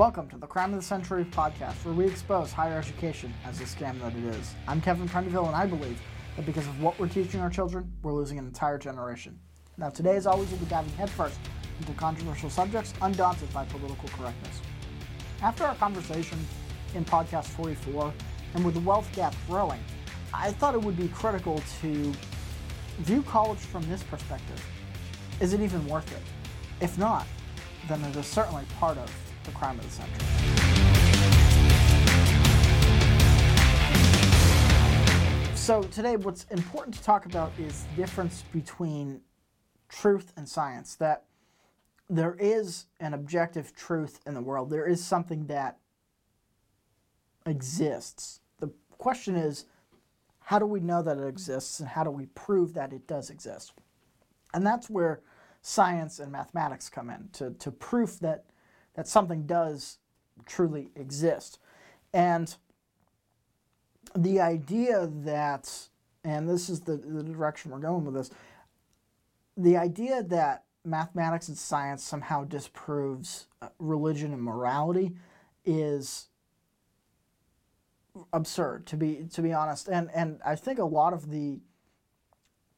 [0.00, 3.66] Welcome to the Crime of the Century podcast, where we expose higher education as the
[3.66, 4.54] scam that it is.
[4.66, 6.00] I'm Kevin Prendiville, and I believe
[6.36, 9.38] that because of what we're teaching our children, we're losing an entire generation.
[9.76, 11.38] Now, today, as always, we'll be diving headfirst
[11.78, 14.62] into controversial subjects, undaunted by political correctness.
[15.42, 16.38] After our conversation
[16.94, 18.10] in podcast 44,
[18.54, 19.84] and with the wealth gap growing,
[20.32, 22.12] I thought it would be critical to
[23.00, 24.64] view college from this perspective.
[25.40, 26.22] Is it even worth it?
[26.82, 27.26] If not,
[27.86, 30.24] then it is certainly part of the crime of the century.
[35.54, 39.20] So today what's important to talk about is the difference between
[39.88, 40.96] truth and science.
[40.96, 41.24] That
[42.08, 44.70] there is an objective truth in the world.
[44.70, 45.78] There is something that
[47.46, 48.40] exists.
[48.58, 49.66] The question is,
[50.40, 53.30] how do we know that it exists and how do we prove that it does
[53.30, 53.72] exist?
[54.52, 55.20] And that's where
[55.62, 58.46] science and mathematics come in to, to proof that,
[58.94, 59.98] that something does
[60.46, 61.58] truly exist.
[62.12, 62.54] And
[64.16, 65.88] the idea that,
[66.24, 68.30] and this is the, the direction we're going with this,
[69.56, 75.14] the idea that mathematics and science somehow disproves uh, religion and morality
[75.64, 76.28] is
[78.32, 81.60] absurd to be to be honest and and I think a lot of the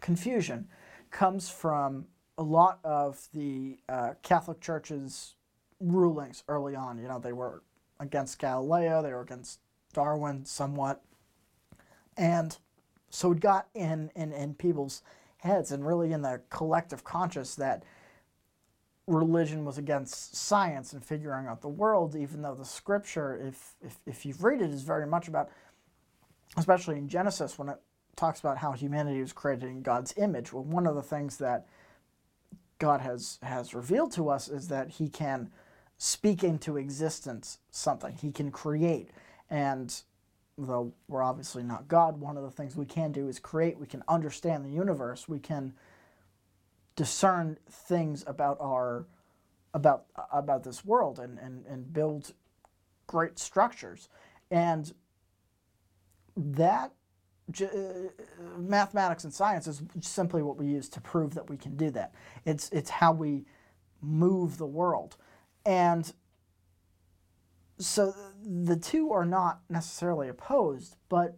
[0.01, 0.69] confusion
[1.11, 5.37] comes from a lot of the uh, Catholic Church's
[5.83, 6.99] rulings early on.
[6.99, 7.63] You know, they were
[8.01, 9.61] against Galileo, they were against
[9.93, 11.03] Darwin somewhat.
[12.17, 12.57] And
[13.11, 15.03] so it got in, in, in people's
[15.39, 17.85] heads and really in the collective conscious that
[19.07, 23.99] religion was against science and figuring out the world, even though the scripture, if, if,
[24.07, 25.51] if you read it, is very much about,
[26.57, 27.81] especially in Genesis, when it
[28.17, 30.53] talks about how humanity was created in God's image.
[30.53, 31.67] Well, one of the things that
[32.79, 35.51] God has has revealed to us is that He can
[36.03, 38.17] speak into existence something.
[38.17, 39.11] He can create,
[39.49, 39.95] and
[40.59, 43.79] though we're obviously not God, one of the things we can do is create.
[43.79, 45.29] We can understand the universe.
[45.29, 45.75] We can
[46.97, 49.07] discern things about our
[49.75, 52.33] about about this world and and, and build
[53.07, 54.09] great structures
[54.51, 54.93] and
[56.37, 56.93] that
[57.63, 57.67] uh,
[58.59, 62.13] mathematics and science is simply what we use to prove that we can do that.
[62.45, 63.45] It's it's how we
[64.03, 65.17] move the world,
[65.65, 66.13] and
[67.79, 68.15] so
[68.45, 70.97] the two are not necessarily opposed.
[71.09, 71.37] But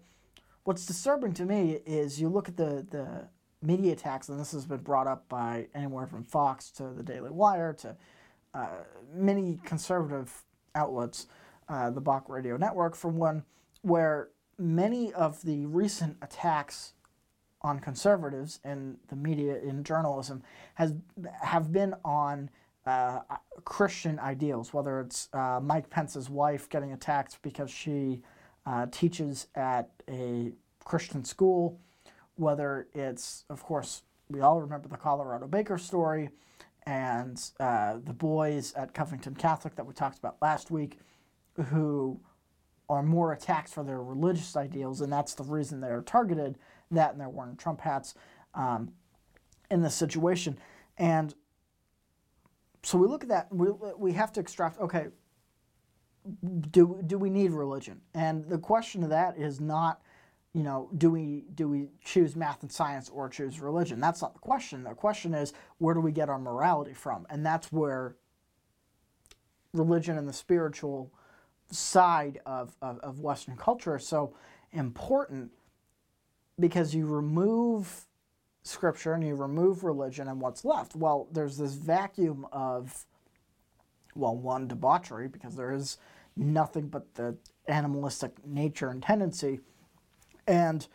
[0.64, 3.28] what's disturbing to me is you look at the the
[3.62, 7.30] media attacks, and this has been brought up by anywhere from Fox to the Daily
[7.30, 7.96] Wire to
[8.52, 8.68] uh,
[9.12, 11.26] many conservative outlets,
[11.68, 13.44] uh, the Bach Radio Network, for one,
[13.82, 16.92] where many of the recent attacks
[17.62, 20.42] on conservatives in the media in journalism
[20.74, 20.94] has
[21.40, 22.50] have been on
[22.86, 23.20] uh,
[23.64, 28.20] Christian ideals, whether it's uh, Mike Pence's wife getting attacked because she
[28.66, 30.52] uh, teaches at a
[30.84, 31.80] Christian school,
[32.36, 36.30] whether it's, of course, we all remember the Colorado Baker story,
[36.86, 40.98] and uh, the boys at Covington Catholic that we talked about last week,
[41.70, 42.20] who
[42.88, 46.58] are more attacked for their religious ideals, and that's the reason they're targeted.
[46.90, 48.14] That and they're wearing Trump hats
[48.54, 48.92] um,
[49.70, 50.58] in this situation,
[50.98, 51.34] and
[52.84, 53.52] so we look at that.
[53.52, 54.78] We we have to extract.
[54.78, 55.06] Okay,
[56.70, 58.00] do do we need religion?
[58.14, 60.02] And the question of that is not,
[60.52, 64.00] you know, do we do we choose math and science or choose religion?
[64.00, 64.84] That's not the question.
[64.84, 67.26] The question is where do we get our morality from?
[67.30, 68.16] And that's where
[69.72, 71.12] religion and the spiritual
[71.70, 74.34] side of, of, of Western culture are so
[74.72, 75.50] important
[76.60, 78.06] because you remove
[78.64, 80.96] scripture and you remove religion and what's left?
[80.96, 83.06] Well, there's this vacuum of,
[84.14, 85.98] well, one, debauchery, because there is
[86.36, 87.36] nothing but the
[87.68, 89.60] animalistic nature and tendency.
[90.46, 90.86] And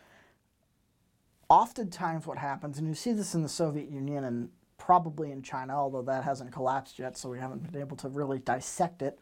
[1.48, 5.74] oftentimes what happens, and you see this in the Soviet Union and probably in China,
[5.74, 9.18] although that hasn't collapsed yet, so we haven't been able to really dissect it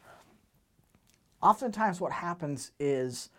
[1.41, 3.29] oftentimes what happens is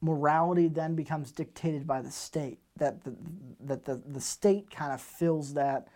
[0.00, 3.14] morality then becomes dictated by the state that the,
[3.60, 5.86] that the, the state kind of fills that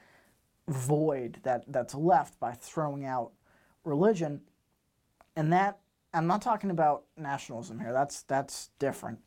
[0.68, 3.32] void that, that's left by throwing out
[3.84, 4.40] religion
[5.36, 5.78] and that
[6.14, 9.18] i'm not talking about nationalism here that's that's different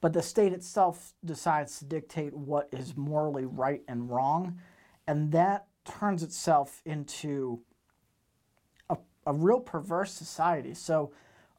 [0.00, 4.58] but the state itself decides to dictate what is morally right and wrong
[5.06, 7.60] and that turns itself into
[8.90, 10.72] a a real perverse society.
[10.74, 11.12] So,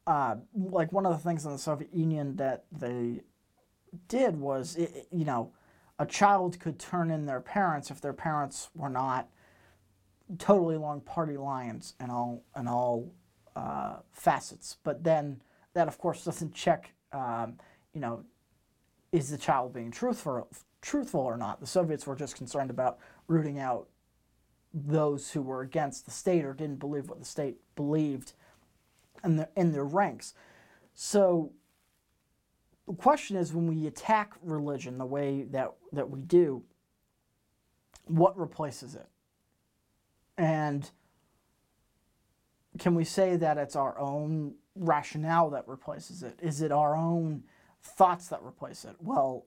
[0.06, 3.20] uh, like one of the things in the Soviet Union that they
[4.08, 5.52] did was, it, you know,
[5.98, 9.28] a child could turn in their parents if their parents were not
[10.38, 13.10] totally along party lines and all and all
[13.56, 14.76] uh, facets.
[14.84, 15.42] But then
[15.74, 16.92] that, of course, doesn't check.
[17.12, 17.54] Um,
[17.94, 18.24] you know,
[19.12, 20.48] is the child being truthful
[20.80, 21.60] truthful or not?
[21.60, 23.88] The Soviets were just concerned about rooting out
[24.72, 28.32] those who were against the state or didn't believe what the state believed
[29.24, 30.34] in their, in their ranks.
[30.94, 31.52] So
[32.88, 36.62] the question is when we attack religion the way that, that we do,
[38.06, 39.06] what replaces it?
[40.38, 40.90] And
[42.78, 46.38] can we say that it's our own rationale that replaces it?
[46.40, 47.42] Is it our own
[47.82, 48.96] thoughts that replace it?
[49.00, 49.44] Well,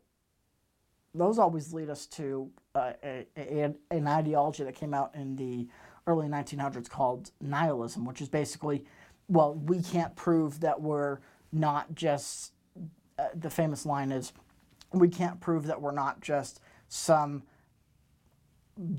[1.15, 5.67] those always lead us to uh, a, a, an ideology that came out in the
[6.05, 8.85] early 1900s called nihilism, which is basically,
[9.27, 11.19] well, we can't prove that we're
[11.51, 12.53] not just,
[13.21, 14.33] uh, the famous line is,
[14.91, 17.43] we can't prove that we're not just some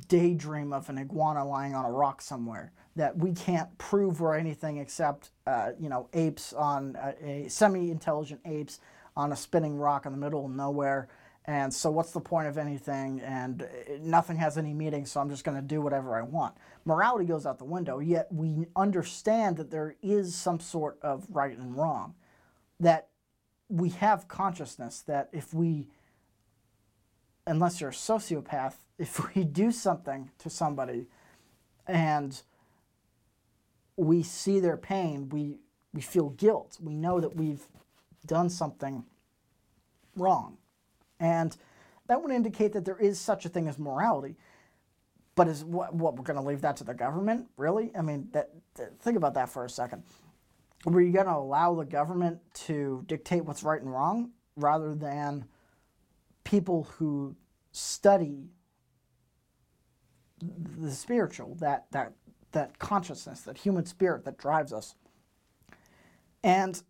[0.08, 2.72] daydream of an iguana lying on a rock somewhere.
[2.94, 8.40] That we can't prove we're anything except, uh, you know, apes on a, a semi-intelligent
[8.44, 8.80] apes
[9.16, 11.08] on a spinning rock in the middle of nowhere.
[11.46, 13.20] And so, what's the point of anything?
[13.20, 13.66] And
[14.00, 16.54] nothing has any meaning, so I'm just going to do whatever I want.
[16.84, 21.56] Morality goes out the window, yet we understand that there is some sort of right
[21.56, 22.14] and wrong.
[22.78, 23.08] That
[23.72, 25.88] we have consciousness that if we,
[27.46, 31.06] unless you're a sociopath, if we do something to somebody
[31.86, 32.42] and
[33.96, 35.56] we see their pain, we,
[35.94, 36.76] we feel guilt.
[36.80, 37.66] We know that we've
[38.26, 39.04] done something
[40.16, 40.58] wrong.
[41.18, 41.56] And
[42.08, 44.36] that would indicate that there is such a thing as morality.
[45.34, 47.46] But is what, what we're going to leave that to the government?
[47.56, 47.90] Really?
[47.96, 50.02] I mean, that, that, think about that for a second.
[50.84, 55.44] Were you going to allow the government to dictate what's right and wrong rather than
[56.44, 57.36] people who
[57.70, 58.50] study
[60.78, 62.12] the spiritual, that, that,
[62.52, 64.94] that consciousness, that human spirit that drives us.
[66.42, 66.82] And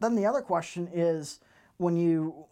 [0.00, 1.40] then the other question is
[1.76, 2.46] when you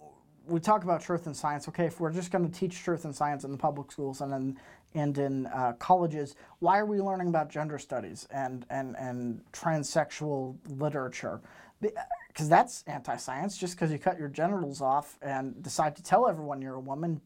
[0.47, 3.15] we talk about truth and science, okay, if we're just going to teach truth and
[3.15, 4.59] science in the public schools and in,
[4.95, 10.57] and in uh, colleges, why are we learning about gender studies and, and, and transsexual
[10.69, 11.41] literature?
[11.81, 13.59] Because that's anti science.
[13.59, 17.21] Just because you cut your genitals off and decide to tell everyone you're a woman,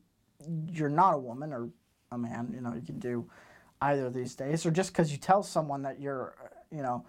[0.70, 1.69] you're not a woman or
[2.11, 2.50] a man.
[2.55, 3.29] You know, you can do
[3.82, 6.35] either these days, or just because you tell someone that you're,
[6.73, 7.05] you know,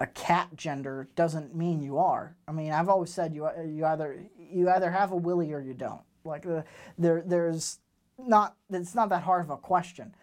[0.00, 2.34] a cat gender doesn't mean you are.
[2.48, 5.74] I mean, I've always said you you either you either have a willy or you
[5.74, 6.02] don't.
[6.24, 6.62] Like uh,
[6.98, 7.78] there there's
[8.18, 10.14] not it's not that hard of a question.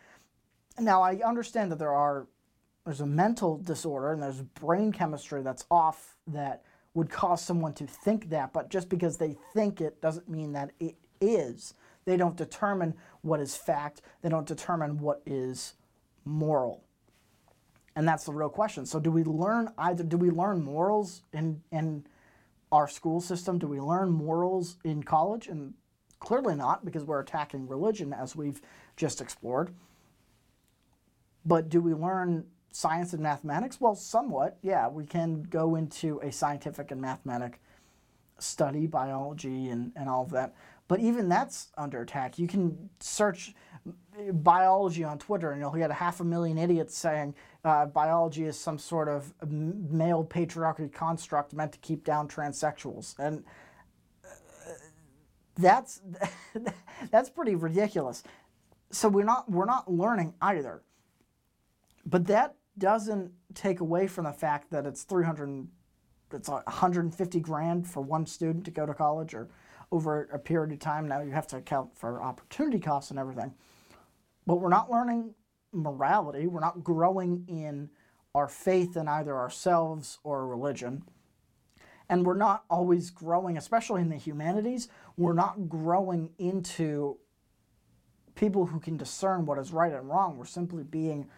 [0.79, 2.27] Now I understand that there are
[2.85, 7.87] there's a mental disorder and there's brain chemistry that's off that would cause someone to
[7.87, 11.73] think that, but just because they think it doesn't mean that it is.
[12.05, 15.75] They don't determine what is fact, they don't determine what is
[16.25, 16.83] moral.
[17.95, 18.85] And that's the real question.
[18.85, 22.05] So do we learn either do we learn morals in in
[22.71, 23.59] our school system?
[23.59, 25.47] Do we learn morals in college?
[25.47, 25.73] And
[26.21, 28.61] clearly not because we're attacking religion as we've
[28.95, 29.73] just explored.
[31.45, 33.81] But do we learn science and mathematics?
[33.81, 34.57] Well, somewhat.
[34.61, 37.59] Yeah, we can go into a scientific and mathematic
[38.37, 40.53] study, biology and, and all of that.
[40.87, 42.37] But even that's under attack.
[42.37, 43.55] You can search
[44.33, 48.59] biology on Twitter and you'll get a half a million idiots saying uh, biology is
[48.59, 53.17] some sort of male patriarchy construct meant to keep down transsexuals.
[53.17, 53.43] And
[55.57, 56.01] that's,
[57.11, 58.23] that's pretty ridiculous.
[58.91, 60.81] So we're not, we're not learning either.
[62.05, 65.67] But that doesn't take away from the fact that it's 300
[66.33, 69.49] it's 150 grand for one student to go to college or
[69.91, 71.07] over a period of time.
[71.07, 73.53] Now you have to account for opportunity costs and everything.
[74.47, 75.35] But we're not learning
[75.73, 76.47] morality.
[76.47, 77.89] We're not growing in
[78.33, 81.03] our faith in either ourselves or religion.
[82.11, 87.17] And we're not always growing, especially in the humanities, we're not growing into
[88.35, 90.37] people who can discern what is right and wrong.
[90.37, 91.29] We're simply being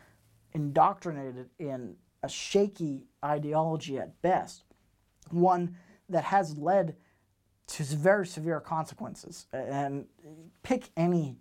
[0.54, 4.64] indoctrinated in a shaky ideology at best,
[5.30, 5.78] one
[6.10, 6.96] that has led
[7.68, 9.46] to very severe consequences.
[9.54, 10.06] And
[10.64, 11.38] pick any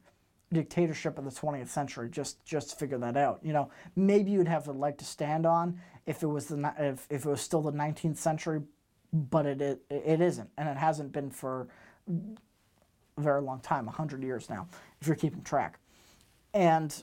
[0.52, 4.68] dictatorship of the 20th century just just figure that out you know maybe you'd have
[4.68, 7.72] a leg to stand on if it was the if, if it was still the
[7.72, 8.60] 19th century
[9.12, 11.68] but it, it it isn't and it hasn't been for
[12.08, 14.66] a very long time 100 years now
[15.00, 15.78] if you're keeping track.
[16.54, 16.94] And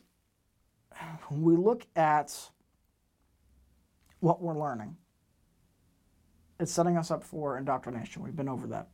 [1.31, 2.35] we look at
[4.19, 4.95] what we're learning.
[6.59, 8.21] It's setting us up for indoctrination.
[8.21, 8.89] We've been over that.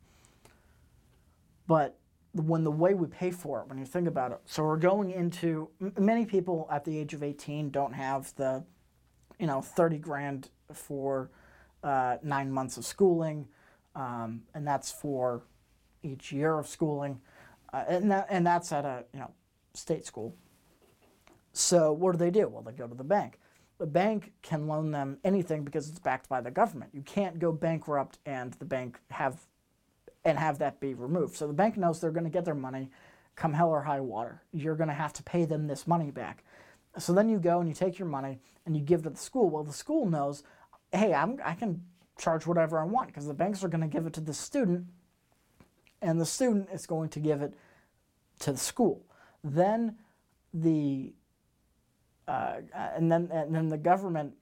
[1.67, 1.97] But
[2.33, 4.39] when the way we pay for it, when you think about it.
[4.45, 8.63] So we're going into many people at the age of 18 don't have the,
[9.39, 11.31] you know, 30 grand for
[11.85, 13.47] uh, nine months of schooling,
[13.95, 15.43] um, and that's for
[16.03, 17.21] each year of schooling,
[17.71, 19.31] uh, and that and that's at a you know
[19.73, 20.35] state school.
[21.53, 22.49] So what do they do?
[22.49, 23.39] Well, they go to the bank.
[23.77, 26.91] The bank can loan them anything because it's backed by the government.
[26.93, 29.37] You can't go bankrupt and the bank have
[30.25, 31.35] and have that be removed.
[31.37, 32.89] So the bank knows they're going to get their money
[33.35, 34.41] come hell or high water.
[34.53, 36.43] You're going to have to pay them this money back.
[36.97, 39.49] So then you go and you take your money and you give to the school.
[39.49, 40.43] Well, the school knows,
[40.95, 41.83] hey, I'm, I can
[42.17, 44.87] charge whatever I want because the banks are going to give it to the student
[46.01, 47.53] and the student is going to give it
[48.39, 49.05] to the school.
[49.43, 49.97] Then
[50.53, 51.13] the
[52.27, 52.61] uh,
[52.95, 54.33] and then and then the government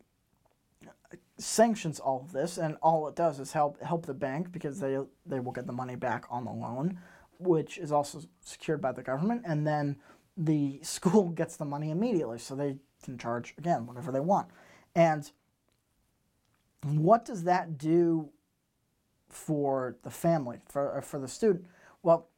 [1.38, 4.98] sanctions all of this, and all it does is help help the bank because they
[5.26, 7.00] they will get the money back on the loan,
[7.40, 9.98] which is also secured by the government, and then
[10.38, 14.48] the school gets the money immediately, so they can charge again whatever they want.
[14.96, 15.30] And
[16.84, 18.30] what does that do
[19.30, 21.66] for the family, for for the student?
[22.02, 22.30] Well,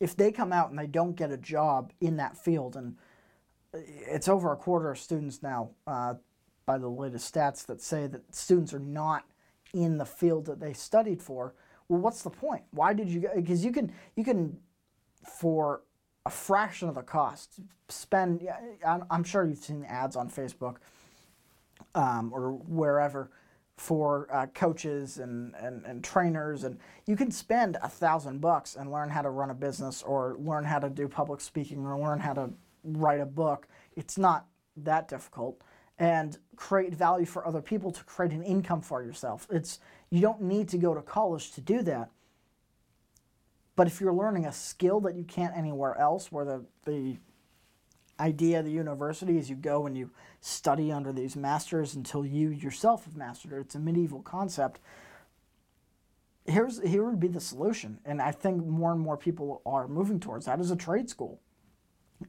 [0.00, 2.96] if they come out and they don't get a job in that field, and
[3.72, 6.14] it's over a quarter of students now, uh,
[6.66, 9.24] by the latest stats that say that students are not
[9.74, 11.54] in the field that they studied for.
[11.88, 12.62] Well, what's the point?
[12.70, 13.28] Why did you?
[13.34, 14.58] Because you can you can
[15.24, 15.82] for
[16.26, 18.46] a fraction of the cost spend.
[18.84, 20.76] I'm sure you've seen ads on Facebook
[21.94, 23.30] um, or wherever
[23.76, 28.92] for uh, coaches and, and, and trainers and you can spend a thousand bucks and
[28.92, 32.18] learn how to run a business or learn how to do public speaking or learn
[32.18, 32.50] how to
[32.84, 33.66] write a book
[33.96, 35.62] it's not that difficult
[36.00, 39.46] and create value for other people to create an income for yourself.
[39.50, 39.78] It's
[40.10, 42.10] you don't need to go to college to do that.
[43.76, 47.18] But if you're learning a skill that you can't anywhere else, where the, the
[48.20, 50.10] idea of the university is you go and you
[50.40, 53.60] study under these masters until you yourself have mastered it.
[53.60, 54.80] It's a medieval concept.
[56.46, 60.20] Here's here would be the solution, and I think more and more people are moving
[60.20, 61.40] towards that as a trade school.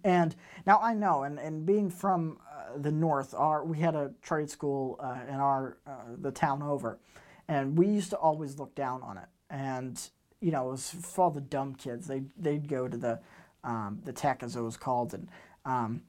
[0.03, 4.11] And now I know, and, and being from uh, the north, our we had a
[4.21, 6.99] trade school uh, in our uh, the town over,
[7.47, 9.27] and we used to always look down on it.
[9.49, 10.01] And
[10.39, 12.07] you know, it was for all the dumb kids.
[12.07, 13.19] They they'd go to the
[13.63, 15.27] um, the tech as it was called, and
[15.65, 16.01] um,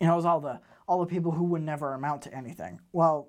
[0.00, 2.80] you know, it was all the all the people who would never amount to anything.
[2.92, 3.28] Well,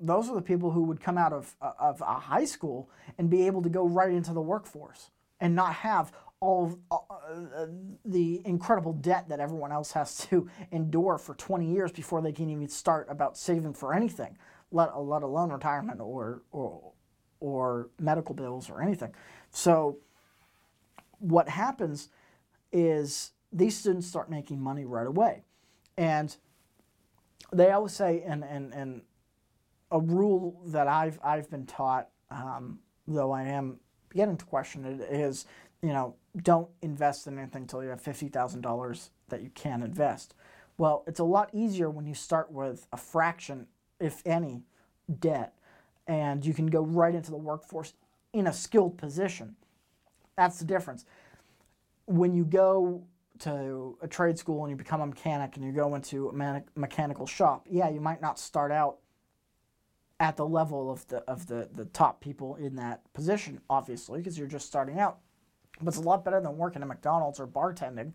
[0.00, 3.46] those are the people who would come out of of a high school and be
[3.46, 5.10] able to go right into the workforce
[5.40, 7.66] and not have all uh, uh,
[8.04, 12.48] the incredible debt that everyone else has to endure for 20 years before they can
[12.48, 14.36] even start about saving for anything,
[14.72, 16.92] let, let alone retirement or, or,
[17.40, 19.14] or medical bills or anything.
[19.50, 19.98] So,
[21.18, 22.08] what happens
[22.72, 25.42] is these students start making money right away.
[25.96, 26.34] And
[27.52, 29.02] they always say, and, and, and
[29.90, 32.78] a rule that I've, I've been taught, um,
[33.08, 35.46] though I am beginning to question it, is
[35.82, 40.34] you know, don't invest in anything until you have $50,000 that you can invest.
[40.78, 43.66] Well, it's a lot easier when you start with a fraction,
[43.98, 44.62] if any,
[45.18, 45.54] debt,
[46.06, 47.94] and you can go right into the workforce
[48.32, 49.56] in a skilled position.
[50.36, 51.04] That's the difference.
[52.06, 53.04] When you go
[53.40, 57.26] to a trade school and you become a mechanic and you go into a mechanical
[57.26, 58.98] shop, yeah, you might not start out
[60.18, 64.38] at the level of the of the, the top people in that position, obviously, because
[64.38, 65.18] you're just starting out
[65.80, 68.12] but it's a lot better than working at McDonald's or bartending.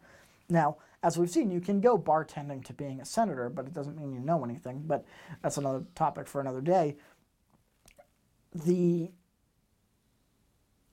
[0.49, 3.97] Now, as we've seen, you can go bartending to being a senator, but it doesn't
[3.97, 4.83] mean you know anything.
[4.85, 5.05] But
[5.41, 6.97] that's another topic for another day.
[8.53, 9.11] The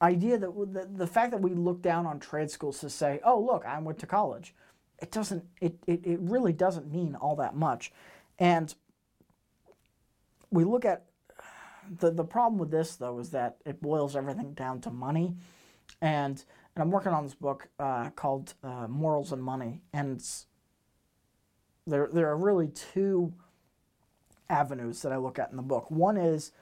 [0.02, 3.40] idea that the, the fact that we look down on trade schools to say, oh,
[3.40, 4.54] look, I went to college,
[5.00, 7.92] it doesn't, it, it, it really doesn't mean all that much.
[8.38, 8.74] And
[10.50, 11.04] we look at
[11.98, 15.34] the, the problem with this, though, is that it boils everything down to money.
[16.00, 16.44] And
[16.74, 20.24] and I'm working on this book uh, called uh, Morals and Money, and
[21.86, 23.34] there there are really two
[24.48, 25.90] avenues that I look at in the book.
[25.90, 26.52] One is,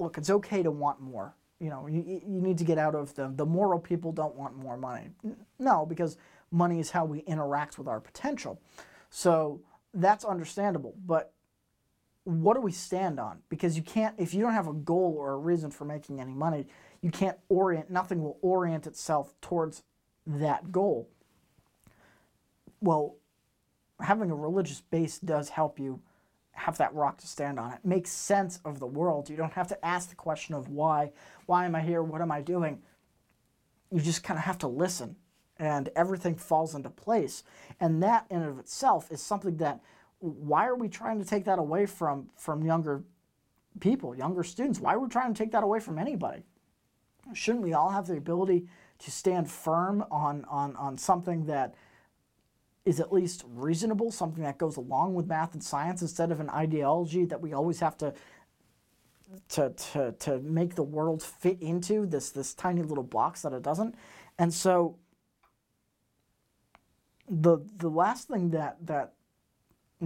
[0.00, 1.34] look, it's okay to want more.
[1.58, 4.56] You know, you, you need to get out of the the moral people don't want
[4.56, 5.10] more money.
[5.58, 6.18] No, because
[6.50, 8.60] money is how we interact with our potential.
[9.10, 9.60] So
[9.94, 11.32] that's understandable, but
[12.24, 13.38] what do we stand on?
[13.48, 16.34] Because you can't, if you don't have a goal or a reason for making any
[16.34, 16.66] money,
[17.00, 19.84] you can't orient, nothing will orient itself towards
[20.26, 21.08] that goal.
[22.80, 23.14] Well,
[24.00, 26.00] having a religious base does help you
[26.56, 27.72] have that rock to stand on.
[27.72, 29.30] It makes sense of the world.
[29.30, 31.12] You don't have to ask the question of why.
[31.46, 32.02] Why am I here?
[32.02, 32.82] What am I doing?
[33.90, 35.16] you just kind of have to listen
[35.58, 37.42] and everything falls into place.
[37.80, 39.80] And that in and of itself is something that
[40.18, 43.04] why are we trying to take that away from from younger
[43.80, 44.80] people, younger students?
[44.80, 46.42] Why are we trying to take that away from anybody?
[47.32, 48.66] Shouldn't we all have the ability
[49.00, 51.74] to stand firm on on on something that
[52.86, 56.48] is at least reasonable, something that goes along with math and science instead of an
[56.48, 58.14] ideology that we always have to
[59.48, 63.62] to, to, to make the world fit into this this tiny little box that it
[63.62, 63.96] doesn't.
[64.38, 64.96] And so
[67.28, 69.14] the the last thing that that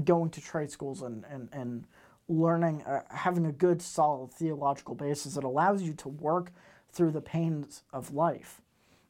[0.05, 1.85] going to trade schools and and, and
[2.29, 6.53] learning uh, having a good solid theological basis it allows you to work
[6.93, 8.63] through the pains of life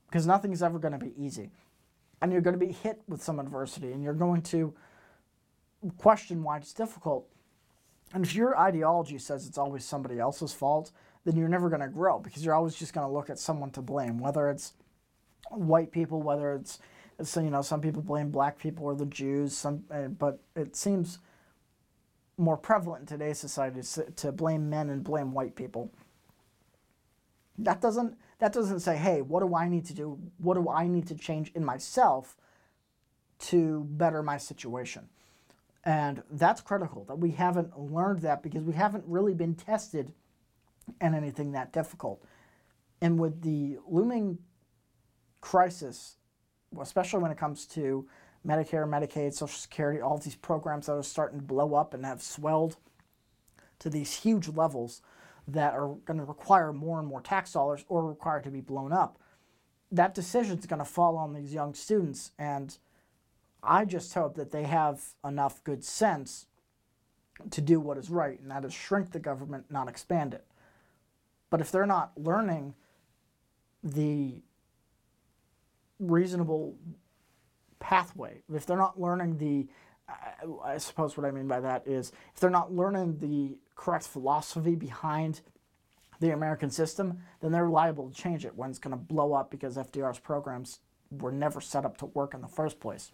[0.07, 1.51] because nothing is ever going to be easy
[2.21, 4.75] and you're going to be hit with some adversity and you're going to
[5.97, 7.27] question why it's difficult
[8.13, 10.93] and if your ideology says it's always somebody else's fault
[11.25, 13.71] then you're never going to grow because you're always just going to look at someone
[13.71, 14.75] to blame whether it's
[15.51, 16.79] white people whether it's
[17.37, 19.57] you know some people blame black people or the Jews.
[19.57, 21.19] Some, uh, but it seems
[22.37, 23.81] more prevalent in today's society
[24.17, 25.93] to blame men and blame white people.
[27.59, 30.19] That doesn't that doesn't say, hey, what do I need to do?
[30.39, 32.37] What do I need to change in myself
[33.41, 35.09] to better my situation?
[35.85, 40.13] And that's critical that we haven't learned that because we haven't really been tested
[41.01, 42.23] in anything that difficult.
[43.01, 44.39] And with the looming
[45.41, 46.17] crisis
[46.79, 48.07] especially when it comes to
[48.47, 52.23] Medicare, Medicaid, Social Security, all these programs that are starting to blow up and have
[52.23, 52.77] swelled
[53.81, 55.03] to these huge levels
[55.53, 58.93] that are going to require more and more tax dollars or require to be blown
[58.93, 59.19] up.
[59.93, 62.77] That decision is going to fall on these young students, and
[63.63, 66.47] I just hope that they have enough good sense
[67.51, 70.45] to do what is right, and that is shrink the government, not expand it.
[71.49, 72.75] But if they're not learning
[73.83, 74.43] the
[75.99, 76.77] reasonable
[77.81, 79.67] pathway, if they're not learning the,
[80.65, 84.75] I suppose what I mean by that is if they're not learning the correct philosophy
[84.75, 85.41] behind
[86.21, 89.51] the American system, then they're liable to change it when it's going to blow up
[89.51, 93.11] because FDR's programs were never set up to work in the first place.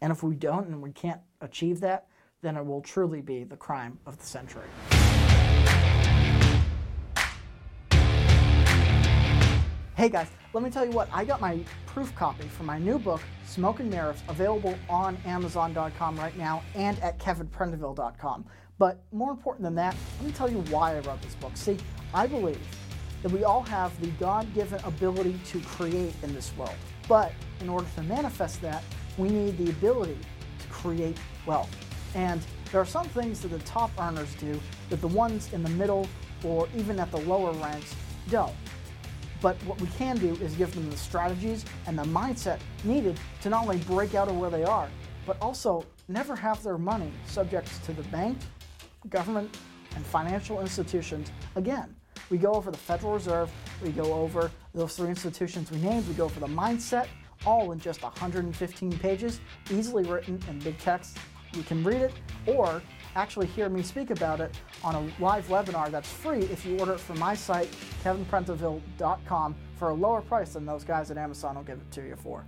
[0.00, 2.06] And if we don't and we can't achieve that,
[2.40, 4.64] then it will truly be the crime of the century.
[9.96, 12.98] Hey guys, let me tell you what, I got my proof copy for my new
[12.98, 18.46] book, Smoke and Mirrors, available on Amazon.com right now and at kevinprendiville.com.
[18.80, 21.54] But more important than that, let me tell you why I wrote this book.
[21.54, 21.76] See,
[22.14, 22.58] I believe
[23.22, 26.74] that we all have the God given ability to create in this world.
[27.06, 28.82] But in order to manifest that,
[29.18, 30.16] we need the ability
[30.60, 31.68] to create wealth.
[32.14, 32.40] And
[32.72, 36.08] there are some things that the top earners do that the ones in the middle
[36.42, 37.94] or even at the lower ranks
[38.30, 38.54] don't.
[39.42, 43.50] But what we can do is give them the strategies and the mindset needed to
[43.50, 44.88] not only break out of where they are,
[45.26, 48.38] but also never have their money subject to the bank,
[49.08, 49.56] government,
[49.96, 51.94] and financial institutions again.
[52.28, 53.50] We go over the Federal Reserve,
[53.82, 57.06] we go over those three institutions we named, we go over the mindset,
[57.46, 61.16] all in just 115 pages, easily written in big text.
[61.52, 62.12] You can read it,
[62.46, 62.80] or
[63.16, 66.92] actually hear me speak about it on a live webinar that's free if you order
[66.92, 67.68] it from my site,
[68.04, 72.14] kevinprendiville.com, for a lower price than those guys at Amazon will give it to you
[72.16, 72.44] for.